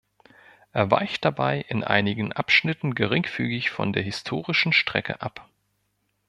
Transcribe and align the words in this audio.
Er 0.73 0.89
weicht 0.89 1.23
dabei 1.25 1.59
in 1.61 1.83
einigen 1.83 2.33
Abschnitten 2.33 2.95
geringfügig 2.95 3.69
von 3.69 3.93
der 3.93 4.01
historischen 4.01 4.73
Strecke 4.73 5.21
ab. 5.21 5.47